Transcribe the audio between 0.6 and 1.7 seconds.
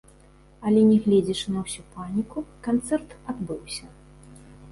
Але, нягледзячы на